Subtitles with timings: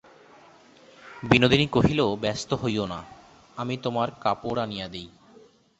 [1.23, 2.99] বিনোদিনী কহিল, ব্যস্ত হইয়ো না,
[3.57, 5.09] আমি তোমার কাপড় আনিয়া দিই।